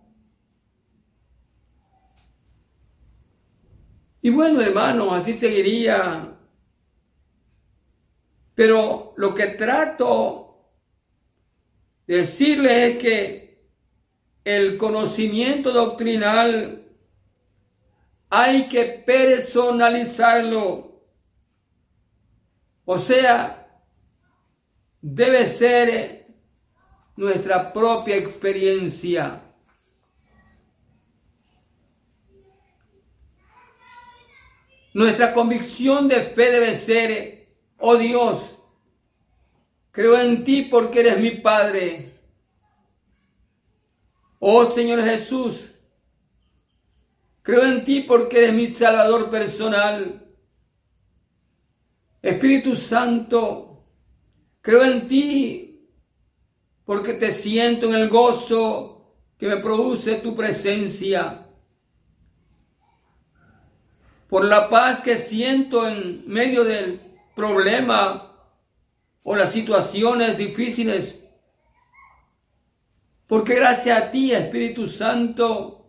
Y 4.23 4.31
bueno, 4.31 4.61
hermano, 4.61 5.13
así 5.13 5.33
seguiría 5.35 6.34
pero 8.55 9.15
lo 9.17 9.35
que 9.35 9.49
trato 9.49 10.45
de 12.07 12.19
decirles 12.19 12.73
es 12.73 12.99
que 12.99 13.45
el 14.45 14.77
conocimiento 14.77 15.73
doctrinal 15.73 16.87
hay 18.29 18.69
que 18.69 18.85
personalizarlo. 18.85 21.03
O 22.85 22.99
sea, 22.99 23.83
debe 25.01 25.49
ser 25.49 26.27
nuestra 27.17 27.73
propia 27.73 28.17
experiencia. 28.17 29.41
Nuestra 34.93 35.33
convicción 35.33 36.09
de 36.09 36.21
fe 36.21 36.51
debe 36.51 36.75
ser 36.75 37.44
Oh 37.79 37.97
Dios, 37.97 38.57
creo 39.91 40.19
en 40.21 40.45
ti 40.45 40.63
porque 40.71 41.01
eres 41.01 41.21
mi 41.21 41.33
Padre. 41.33 42.13
Oh 44.39 44.67
Señor 44.67 45.03
Jesús, 45.03 45.71
creo 47.43 47.65
en 47.65 47.85
ti 47.85 48.03
porque 48.03 48.39
eres 48.39 48.55
mi 48.55 48.67
Salvador 48.67 49.31
personal. 49.31 50.21
Espíritu 52.23 52.75
Santo, 52.75 53.85
creo 54.63 54.83
en 54.85 55.09
ti 55.09 55.91
porque 56.85 57.15
te 57.15 57.33
siento 57.33 57.89
en 57.89 57.95
el 57.95 58.09
gozo 58.09 58.95
que 59.39 59.47
me 59.47 59.57
produce 59.59 60.17
tu 60.17 60.35
presencia. 60.35 61.47
Por 64.29 64.45
la 64.45 64.69
paz 64.69 65.01
que 65.01 65.19
siento 65.19 65.87
en 65.87 66.25
medio 66.27 66.65
del 66.65 67.14
problema 67.35 68.33
o 69.23 69.35
las 69.35 69.53
situaciones 69.53 70.39
difíciles. 70.39 71.23
Porque 73.27 73.55
gracias 73.55 74.01
a 74.01 74.11
ti, 74.11 74.33
Espíritu 74.33 74.87
Santo, 74.87 75.87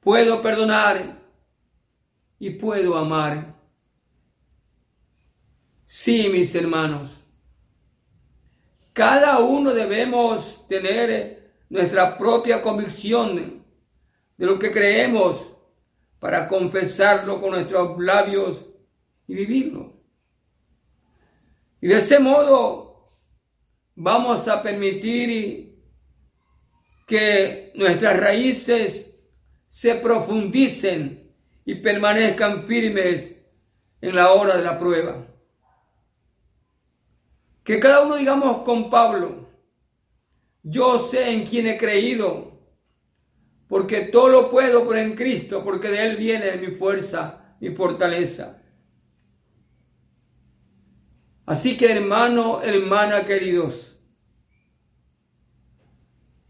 puedo 0.00 0.42
perdonar 0.42 1.18
y 2.38 2.50
puedo 2.50 2.96
amar. 2.96 3.54
Sí, 5.86 6.28
mis 6.30 6.54
hermanos, 6.54 7.22
cada 8.92 9.38
uno 9.38 9.72
debemos 9.72 10.66
tener 10.68 11.52
nuestra 11.68 12.18
propia 12.18 12.60
convicción 12.60 13.62
de 14.36 14.46
lo 14.46 14.58
que 14.58 14.70
creemos 14.70 15.48
para 16.18 16.46
confesarlo 16.48 17.40
con 17.40 17.52
nuestros 17.52 17.98
labios 17.98 18.66
y 19.32 19.34
vivirlo. 19.34 19.94
Y 21.80 21.88
de 21.88 21.96
ese 21.96 22.18
modo 22.18 23.08
vamos 23.94 24.46
a 24.46 24.62
permitir 24.62 25.82
que 27.06 27.72
nuestras 27.74 28.20
raíces 28.20 29.16
se 29.68 29.94
profundicen 29.94 31.34
y 31.64 31.76
permanezcan 31.76 32.66
firmes 32.66 33.38
en 34.02 34.16
la 34.16 34.32
hora 34.32 34.58
de 34.58 34.64
la 34.64 34.78
prueba. 34.78 35.26
Que 37.64 37.80
cada 37.80 38.02
uno 38.04 38.16
digamos 38.16 38.64
con 38.64 38.90
Pablo, 38.90 39.48
yo 40.62 40.98
sé 40.98 41.30
en 41.32 41.46
quién 41.46 41.66
he 41.68 41.78
creído, 41.78 42.60
porque 43.66 44.02
todo 44.02 44.28
lo 44.28 44.50
puedo 44.50 44.84
por 44.84 44.98
en 44.98 45.16
Cristo, 45.16 45.64
porque 45.64 45.88
de 45.88 46.06
Él 46.06 46.16
viene 46.18 46.56
mi 46.56 46.76
fuerza, 46.76 47.56
mi 47.60 47.70
fortaleza. 47.70 48.61
Así 51.44 51.76
que 51.76 51.92
hermano, 51.92 52.62
hermana 52.62 53.24
queridos, 53.26 53.98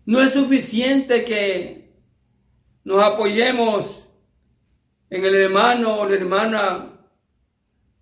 no 0.04 0.20
es 0.20 0.32
suficiente 0.32 1.24
que 1.24 1.94
nos 2.84 3.02
apoyemos 3.02 4.08
en 5.08 5.24
el 5.24 5.34
hermano 5.34 6.00
o 6.00 6.08
la 6.08 6.14
hermana 6.14 7.08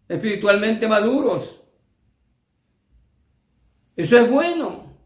espiritualmente 0.09 0.89
maduros. 0.89 1.63
Eso 3.97 4.19
es 4.19 4.31
bueno. 4.31 4.97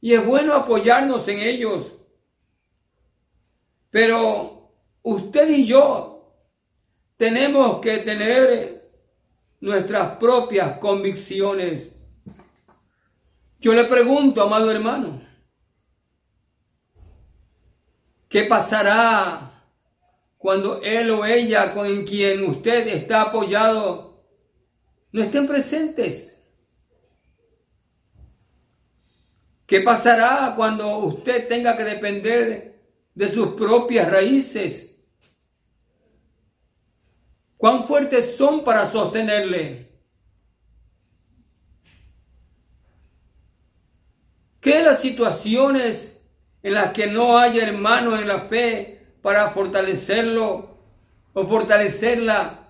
Y 0.00 0.12
es 0.14 0.24
bueno 0.24 0.54
apoyarnos 0.54 1.26
en 1.28 1.40
ellos. 1.40 1.98
Pero 3.90 4.72
usted 5.02 5.48
y 5.50 5.64
yo 5.64 6.34
tenemos 7.16 7.80
que 7.80 7.98
tener 7.98 8.77
nuestras 9.60 10.16
propias 10.16 10.78
convicciones. 10.78 11.92
Yo 13.60 13.72
le 13.72 13.84
pregunto, 13.84 14.42
amado 14.42 14.70
hermano, 14.70 15.20
¿qué 18.28 18.44
pasará 18.44 19.64
cuando 20.36 20.80
él 20.82 21.10
o 21.10 21.24
ella 21.24 21.74
con 21.74 22.04
quien 22.04 22.44
usted 22.44 22.86
está 22.88 23.22
apoyado 23.22 24.24
no 25.10 25.22
estén 25.22 25.46
presentes? 25.46 26.34
¿Qué 29.66 29.80
pasará 29.80 30.54
cuando 30.56 30.98
usted 30.98 31.48
tenga 31.48 31.76
que 31.76 31.84
depender 31.84 32.80
de 33.14 33.28
sus 33.28 33.48
propias 33.48 34.10
raíces? 34.10 34.97
¿Cuán 37.58 37.84
fuertes 37.84 38.36
son 38.36 38.62
para 38.62 38.86
sostenerle? 38.86 39.88
¿Qué 44.60 44.82
las 44.82 45.00
situaciones 45.00 46.20
en 46.62 46.74
las 46.74 46.92
que 46.92 47.08
no 47.08 47.36
haya 47.36 47.64
hermanos 47.64 48.20
en 48.20 48.28
la 48.28 48.42
fe 48.42 49.16
para 49.22 49.50
fortalecerlo 49.50 50.78
o 51.32 51.46
fortalecerla, 51.46 52.68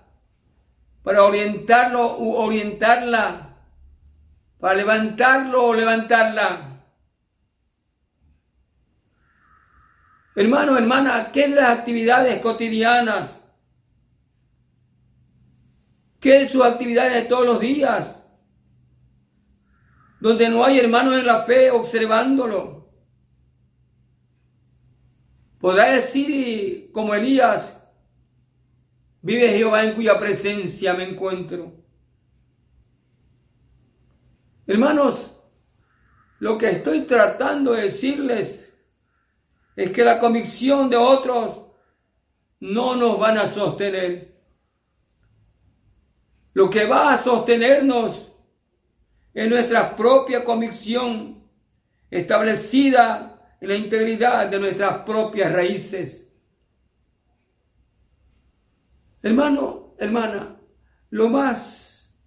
para 1.03 1.23
orientarlo 1.23 2.17
u 2.17 2.33
orientarla, 2.33 3.57
para 4.59 4.73
levantarlo 4.73 5.65
o 5.65 5.73
levantarla? 5.75 6.81
Hermano, 10.35 10.77
hermana, 10.77 11.31
¿qué 11.31 11.47
de 11.47 11.55
las 11.55 11.77
actividades 11.77 12.41
cotidianas? 12.41 13.38
¿Qué 16.19 16.39
de 16.39 16.47
sus 16.47 16.63
actividades 16.63 17.13
de 17.13 17.29
todos 17.29 17.45
los 17.45 17.59
días? 17.59 18.21
Donde 20.19 20.49
no 20.49 20.65
hay 20.65 20.79
hermanos 20.79 21.15
en 21.15 21.25
la 21.25 21.43
fe 21.43 21.71
observándolo. 21.71 22.89
Podrá 25.59 25.91
decir 25.91 26.91
como 26.91 27.13
Elías, 27.13 27.81
vive 29.21 29.49
Jehová 29.49 29.83
en 29.83 29.93
cuya 29.93 30.19
presencia 30.19 30.93
me 30.93 31.03
encuentro. 31.03 31.73
Hermanos, 34.67 35.35
lo 36.39 36.57
que 36.57 36.69
estoy 36.69 37.01
tratando 37.01 37.73
de 37.73 37.83
decirles 37.83 38.77
es 39.75 39.91
que 39.91 40.03
la 40.03 40.19
convicción 40.19 40.89
de 40.89 40.97
otros 40.97 41.67
no 42.59 42.95
nos 42.95 43.19
van 43.19 43.37
a 43.37 43.47
sostener. 43.47 44.38
Lo 46.53 46.69
que 46.69 46.85
va 46.85 47.13
a 47.13 47.17
sostenernos 47.17 48.31
es 49.33 49.49
nuestra 49.49 49.95
propia 49.95 50.43
convicción 50.43 51.43
establecida 52.09 53.57
en 53.61 53.69
la 53.69 53.75
integridad 53.75 54.47
de 54.47 54.59
nuestras 54.59 55.03
propias 55.03 55.51
raíces. 55.51 56.33
Hermano, 59.21 59.95
hermana, 59.97 60.59
lo 61.09 61.29
más 61.29 62.17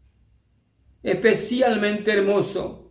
especialmente 1.03 2.13
hermoso 2.13 2.83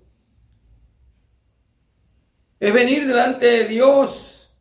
es 2.60 2.74
venir 2.74 3.08
delante 3.08 3.46
de 3.46 3.67
Dios 3.67 4.56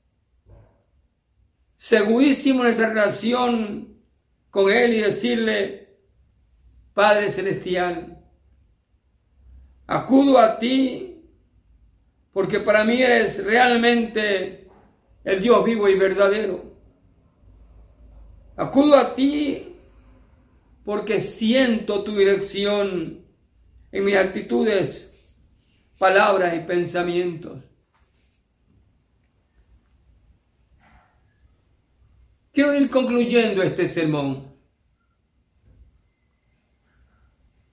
segurísimo 1.77 2.63
nuestra 2.63 2.89
relación 2.89 4.01
con 4.49 4.73
Él 4.73 4.95
y 4.95 5.01
decirle, 5.01 5.90
Padre 7.01 7.31
Celestial, 7.31 8.23
acudo 9.87 10.39
a 10.39 10.59
ti 10.59 11.25
porque 12.31 12.61
para 12.61 12.85
mí 12.85 13.01
eres 13.01 13.43
realmente 13.43 14.69
el 15.25 15.41
Dios 15.41 15.65
vivo 15.65 15.89
y 15.89 15.95
verdadero. 15.95 16.77
Acudo 18.55 18.97
a 18.97 19.15
ti 19.15 19.77
porque 20.85 21.21
siento 21.21 22.05
tu 22.05 22.15
dirección 22.15 23.25
en 23.93 24.05
mis 24.05 24.17
actitudes, 24.17 25.11
palabras 25.97 26.55
y 26.55 26.59
pensamientos. 26.59 27.65
Quiero 32.53 32.75
ir 32.75 32.91
concluyendo 32.91 33.63
este 33.63 33.89
sermón. 33.89 34.50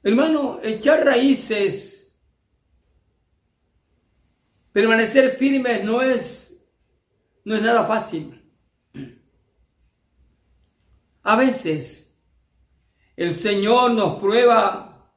Hermano, 0.07 0.61
echar 0.63 1.03
raíces, 1.03 2.15
permanecer 4.71 5.37
firmes 5.37 5.83
no 5.83 6.01
es, 6.01 6.57
no 7.43 7.53
es 7.53 7.61
nada 7.61 7.85
fácil. 7.85 8.41
A 11.23 11.35
veces 11.35 12.17
el 13.17 13.35
Señor 13.35 13.91
nos 13.91 14.17
prueba 14.17 15.11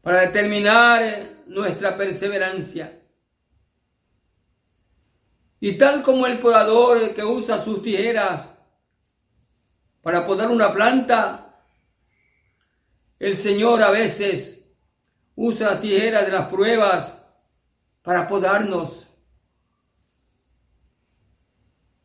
para 0.00 0.20
determinar 0.20 1.30
nuestra 1.48 1.96
perseverancia. 1.96 3.02
Y 5.58 5.76
tal 5.76 6.04
como 6.04 6.28
el 6.28 6.38
podador 6.38 7.12
que 7.12 7.24
usa 7.24 7.58
sus 7.58 7.82
tijeras 7.82 8.54
para 10.00 10.24
podar 10.24 10.48
una 10.48 10.72
planta, 10.72 11.49
el 13.20 13.36
Señor 13.36 13.82
a 13.82 13.90
veces 13.90 14.64
usa 15.36 15.72
las 15.72 15.80
tijeras 15.80 16.26
de 16.26 16.32
las 16.32 16.48
pruebas 16.48 17.18
para 18.02 18.26
podarnos. 18.26 19.08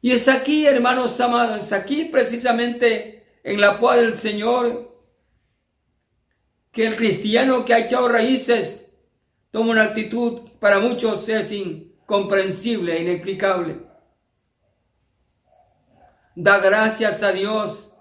Y 0.01 0.11
es 0.11 0.27
aquí, 0.27 0.67
hermanos 0.67 1.19
amados, 1.21 1.57
es 1.57 1.73
aquí 1.73 2.05
precisamente 2.05 3.39
en 3.43 3.59
la 3.59 3.79
poda 3.79 3.95
del 3.95 4.17
Señor 4.17 4.93
que 6.71 6.85
el 6.85 6.97
cristiano 6.97 7.63
que 7.63 7.73
ha 7.73 7.79
echado 7.79 8.09
raíces 8.09 8.85
toma 9.51 9.71
una 9.71 9.83
actitud 9.83 10.41
para 10.59 10.79
muchos 10.79 11.27
es 11.29 11.47
sin 11.47 11.95
comprensible 12.05 12.97
e 12.97 13.01
inexplicable. 13.01 13.79
Da 16.35 16.59
gracias 16.59 17.23
a 17.23 17.31
Dios 17.31 17.94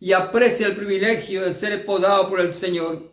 y 0.00 0.14
aprecia 0.14 0.66
el 0.66 0.74
privilegio 0.74 1.42
de 1.42 1.52
ser 1.52 1.84
podado 1.84 2.30
por 2.30 2.40
el 2.40 2.54
Señor. 2.54 3.12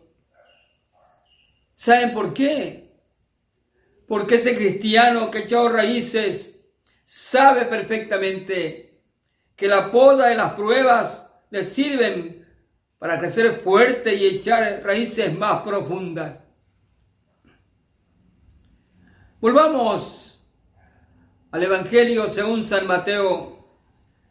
¿Saben 1.74 2.14
por 2.14 2.32
qué? 2.32 2.90
Porque 4.08 4.36
ese 4.36 4.56
cristiano 4.56 5.30
que 5.30 5.40
echado 5.40 5.68
raíces 5.68 6.54
sabe 7.04 7.66
perfectamente 7.66 9.02
que 9.54 9.68
la 9.68 9.92
poda 9.92 10.28
de 10.28 10.34
las 10.34 10.54
pruebas 10.54 11.26
le 11.50 11.64
sirven 11.64 12.46
para 12.98 13.20
crecer 13.20 13.60
fuerte 13.60 14.14
y 14.14 14.24
echar 14.24 14.82
raíces 14.82 15.36
más 15.36 15.62
profundas. 15.62 16.40
Volvamos 19.40 20.42
al 21.50 21.62
Evangelio 21.62 22.28
según 22.28 22.64
San 22.64 22.86
Mateo, 22.86 23.78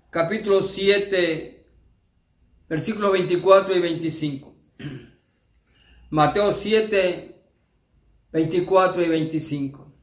capítulo 0.10 0.62
7, 0.62 1.57
versículos 2.67 3.12
24 3.13 3.75
y 3.75 3.80
25. 3.80 4.56
Mateo 6.10 6.53
7, 6.53 7.41
24 8.32 9.03
y 9.03 9.08
25. 9.10 9.93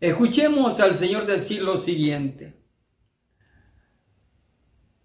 Escuchemos 0.00 0.78
al 0.80 0.96
Señor 0.96 1.26
decir 1.26 1.62
lo 1.62 1.78
siguiente. 1.78 2.54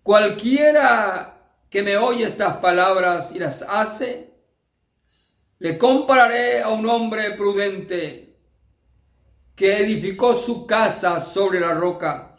Cualquiera 0.04 1.58
que 1.70 1.84
me 1.84 1.96
oye 1.96 2.26
estas 2.26 2.58
palabras 2.58 3.32
y 3.34 3.40
las 3.40 3.62
hace, 3.62 4.34
le 5.60 5.78
compararé 5.78 6.62
a 6.62 6.70
un 6.70 6.86
hombre 6.88 7.32
prudente 7.32 8.36
que 9.56 9.78
edificó 9.78 10.36
su 10.36 10.66
casa 10.66 11.22
sobre 11.22 11.60
la 11.60 11.74
roca 11.74 12.31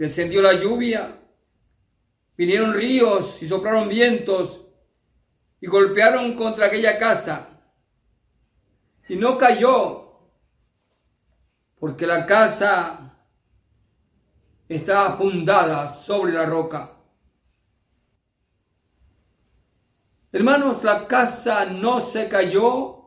Descendió 0.00 0.40
la 0.40 0.54
lluvia, 0.54 1.20
vinieron 2.34 2.72
ríos 2.72 3.42
y 3.42 3.46
soplaron 3.46 3.86
vientos 3.86 4.62
y 5.60 5.66
golpearon 5.66 6.36
contra 6.36 6.68
aquella 6.68 6.98
casa. 6.98 7.60
Y 9.10 9.16
no 9.16 9.36
cayó, 9.36 10.30
porque 11.78 12.06
la 12.06 12.24
casa 12.24 13.14
estaba 14.70 15.18
fundada 15.18 15.86
sobre 15.90 16.32
la 16.32 16.46
roca. 16.46 16.96
Hermanos, 20.32 20.82
la 20.82 21.06
casa 21.06 21.66
no 21.66 22.00
se 22.00 22.26
cayó 22.26 23.04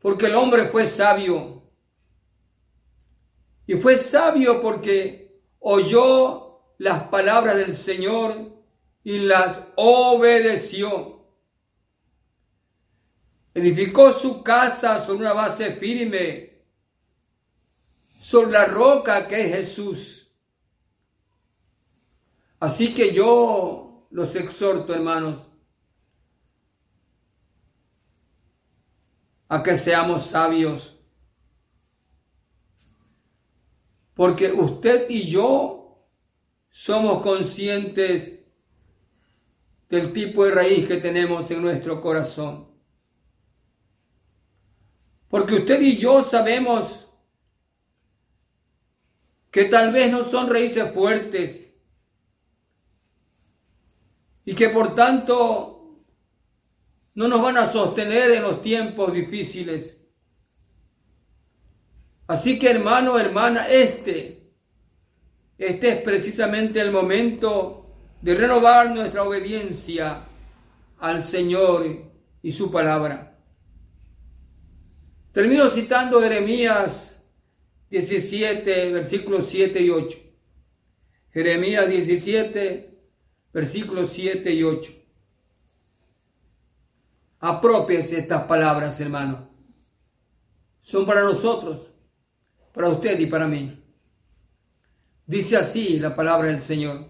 porque 0.00 0.26
el 0.26 0.34
hombre 0.34 0.66
fue 0.66 0.88
sabio. 0.88 1.62
Y 3.68 3.74
fue 3.74 3.98
sabio 3.98 4.60
porque 4.60 5.23
oyó 5.66 6.60
las 6.76 7.04
palabras 7.08 7.56
del 7.56 7.74
Señor 7.74 8.52
y 9.02 9.20
las 9.20 9.68
obedeció. 9.76 11.24
Edificó 13.54 14.12
su 14.12 14.42
casa 14.42 15.00
sobre 15.00 15.20
una 15.20 15.32
base 15.32 15.72
firme, 15.76 16.64
sobre 18.18 18.52
la 18.52 18.66
roca 18.66 19.26
que 19.26 19.40
es 19.40 19.56
Jesús. 19.56 20.30
Así 22.60 22.94
que 22.94 23.14
yo 23.14 24.06
los 24.10 24.36
exhorto, 24.36 24.94
hermanos, 24.94 25.48
a 29.48 29.62
que 29.62 29.78
seamos 29.78 30.26
sabios. 30.26 30.93
Porque 34.14 34.52
usted 34.52 35.06
y 35.10 35.28
yo 35.28 36.08
somos 36.68 37.22
conscientes 37.22 38.40
del 39.88 40.12
tipo 40.12 40.44
de 40.44 40.52
raíz 40.52 40.86
que 40.86 40.96
tenemos 40.96 41.50
en 41.50 41.62
nuestro 41.62 42.00
corazón. 42.00 42.68
Porque 45.28 45.54
usted 45.54 45.80
y 45.80 45.96
yo 45.96 46.22
sabemos 46.22 47.08
que 49.50 49.64
tal 49.64 49.92
vez 49.92 50.10
no 50.10 50.24
son 50.24 50.48
raíces 50.48 50.92
fuertes 50.92 51.68
y 54.44 54.54
que 54.54 54.68
por 54.68 54.94
tanto 54.94 56.04
no 57.14 57.28
nos 57.28 57.40
van 57.40 57.58
a 57.58 57.66
sostener 57.66 58.32
en 58.32 58.42
los 58.42 58.62
tiempos 58.62 59.12
difíciles. 59.12 60.03
Así 62.26 62.58
que 62.58 62.70
hermano, 62.70 63.18
hermana, 63.18 63.68
este, 63.68 64.50
este 65.58 65.88
es 65.88 66.02
precisamente 66.02 66.80
el 66.80 66.90
momento 66.90 67.86
de 68.22 68.34
renovar 68.34 68.90
nuestra 68.90 69.22
obediencia 69.22 70.22
al 70.98 71.22
Señor 71.22 72.10
y 72.42 72.52
su 72.52 72.70
palabra. 72.70 73.38
Termino 75.32 75.68
citando 75.68 76.20
Jeremías 76.20 77.22
17, 77.90 78.92
versículos 78.92 79.46
7 79.46 79.82
y 79.82 79.90
8. 79.90 80.18
Jeremías 81.32 81.88
17, 81.88 82.98
versículos 83.52 84.10
7 84.10 84.52
y 84.52 84.62
8. 84.62 84.92
Apropiense 87.40 88.18
estas 88.18 88.44
palabras, 88.44 89.00
hermano. 89.00 89.50
Son 90.80 91.04
para 91.04 91.22
nosotros, 91.22 91.93
para 92.74 92.88
usted 92.88 93.18
y 93.20 93.26
para 93.26 93.46
mí. 93.46 93.80
Dice 95.26 95.56
así 95.56 95.98
la 96.00 96.14
palabra 96.14 96.48
del 96.48 96.60
Señor. 96.60 97.08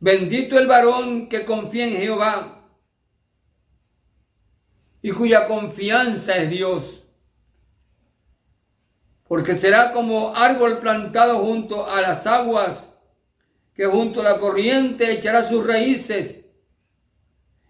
Bendito 0.00 0.56
el 0.58 0.68
varón 0.68 1.28
que 1.28 1.44
confía 1.44 1.86
en 1.86 1.96
Jehová 1.96 2.70
y 5.02 5.10
cuya 5.10 5.46
confianza 5.46 6.36
es 6.36 6.50
Dios, 6.50 7.02
porque 9.26 9.58
será 9.58 9.92
como 9.92 10.34
árbol 10.36 10.78
plantado 10.78 11.38
junto 11.38 11.90
a 11.90 12.00
las 12.00 12.26
aguas, 12.26 12.88
que 13.74 13.86
junto 13.86 14.20
a 14.20 14.24
la 14.24 14.38
corriente 14.38 15.10
echará 15.10 15.42
sus 15.42 15.66
raíces, 15.66 16.44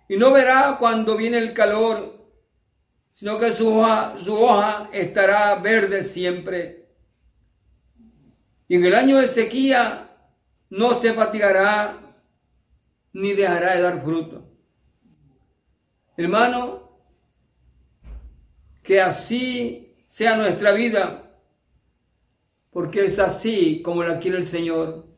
y 0.07 0.16
no 0.16 0.33
verá 0.33 0.77
cuando 0.79 1.16
viene 1.16 1.38
el 1.38 1.55
calor, 1.55 2.17
sino 3.18 3.37
que 3.37 3.52
su 3.52 3.76
hoja, 3.76 4.88
estará 4.92 5.57
verde 5.57 6.04
siempre. 6.04 6.87
Y 8.68 8.76
en 8.76 8.85
el 8.85 8.94
año 8.94 9.16
de 9.16 9.26
sequía 9.26 10.16
no 10.70 11.00
se 11.00 11.12
fatigará 11.14 11.98
ni 13.12 13.33
dejará 13.33 13.74
de 13.74 13.83
dar 13.83 14.04
fruto. 14.04 14.48
Hermano, 16.16 16.92
que 18.85 19.00
así 19.00 19.96
sea 20.07 20.37
nuestra 20.37 20.70
vida, 20.70 21.40
porque 22.70 23.07
es 23.07 23.18
así 23.18 23.83
como 23.83 24.04
la 24.04 24.20
quiere 24.20 24.38
el 24.38 24.46
Señor, 24.46 25.09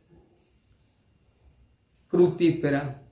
fructífera. 2.08 3.02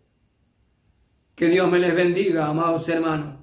Que 1.35 1.49
Dios 1.49 1.71
me 1.71 1.79
les 1.79 1.95
bendiga, 1.95 2.47
amados 2.47 2.89
hermanos. 2.89 3.38